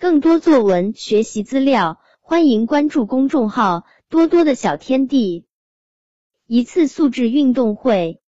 [0.00, 5.44] 更多作文学习资料，欢迎关注公众号“多多的小天地”。
[6.48, 8.22] 一次素质运动会，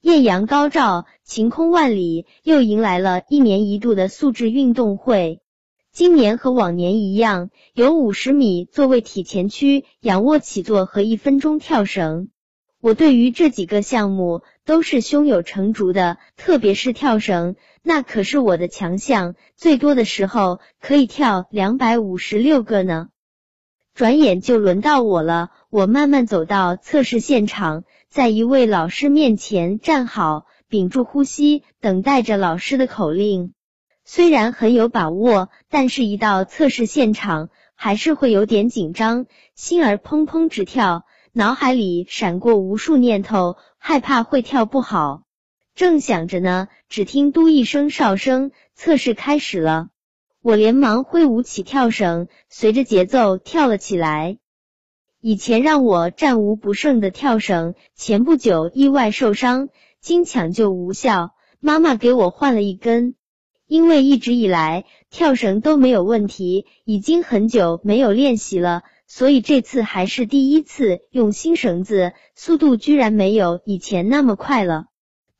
[0.00, 5.40] 艳阳高照，晴空万里，又迎来了一年一度的素质运动会。
[5.92, 12.28] 今年和往年一样，有五十米坐位体前屈、仰卧起坐和一分钟跳绳。
[12.82, 23.06] 我对于这几个项目都是胸有成竹的，特别是跳绳，那可是我的强项，最多的时候可以跳两百五十六个呢。
[23.94, 33.54] 转眼就轮到我了，我慢慢走到测试现场，在一位老师面前站好，屏住呼吸，等待着老师的口令。
[34.04, 41.04] 虽然很有把握，但是一到测试现场，还是会有点紧张，心儿砰砰直跳。
[41.34, 45.22] 脑海里闪过无数念头，害怕会跳不好。
[45.74, 49.88] 正想着呢，只听“嘟”一声哨声，测试开始了。
[50.42, 54.36] 我连忙挥舞起跳绳，随着节奏跳了起来。
[55.22, 59.70] 以前让我战无不胜的跳绳，前不久意外受伤，
[60.02, 63.14] 经抢救无效，妈妈给我换了一根。
[63.66, 68.82] 因为一直以来跳绳都没有问题，已经很久没有练习了。
[69.06, 74.86] 所以这次还是第一次用新绳子，速度居然没有以前那么快了。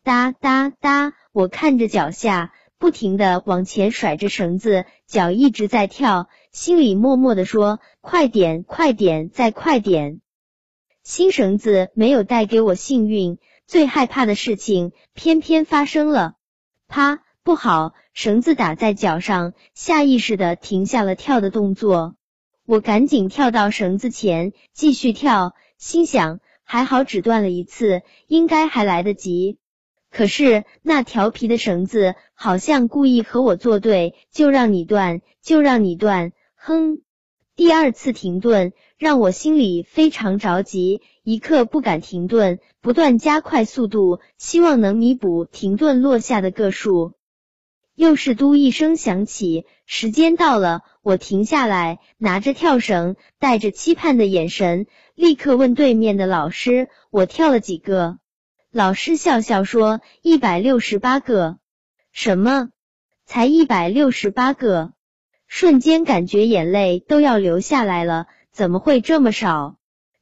[0.04, 10.20] 哒哒哒，我看着脚下，不停的往前甩着绳子，脚一直在跳，心里默默的说：快点，快点，再快点。
[11.02, 16.34] 新绳子没有带给我幸运，最害怕的事情偏偏发生了。
[16.88, 22.14] 啪，不好，绳子打在脚上，下意识的停下了跳的动作。
[22.66, 29.58] 我赶紧跳到绳子前，继续跳，心想还好只断了一次，应该还来得及。
[30.08, 36.30] 可是那调皮的绳子好像故意和我作对，就让你断，就让你断。
[36.54, 36.98] 哼！
[37.56, 47.14] 第二次停顿让我心里非常着急，一刻不敢停顿，不断加快速度，希望能弥补停顿落下的个数。
[47.94, 58.18] 又是嘟一声响起，时间到了，我停下来，拿着跳绳，带着期盼的眼神，立刻问对面的老师：“我跳了几个？”
[58.72, 61.58] 老师笑笑说：“一百六十八个。”
[62.12, 62.70] 什么？
[63.26, 64.92] 才一百六十八个？
[65.46, 69.76] 瞬间感觉眼泪都要流下来了，怎么会这么少？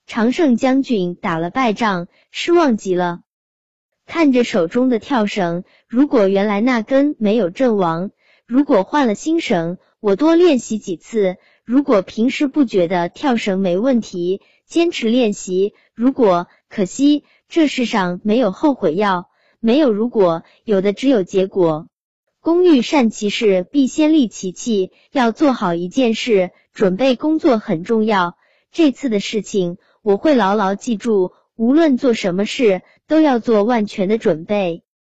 [0.07, 3.21] 常胜将军打了败仗，失望极了。
[4.11, 8.11] 看着手中的跳绳，如果原来那根没有阵亡，
[8.45, 19.29] 如果换了新绳，我多练习几次；如果平时不觉得跳绳没问题，坚持练习；如果可惜，这世上没有后悔药，
[19.61, 21.87] 没有如果，有的只有结果。
[22.41, 24.91] 工欲善其事，必先利其器。
[25.13, 28.35] 要做好一件事，准备工作很重要。
[28.73, 31.31] 这次的事情，我会牢牢记住。
[31.61, 34.83] 无论做什么事，都要做万全的准备。